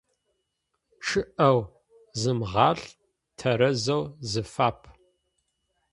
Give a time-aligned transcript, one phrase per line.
[1.05, 1.51] ЧъӀыэ
[2.21, 2.85] зымгъалӀ,
[3.37, 4.79] тэрэзэу зыфап.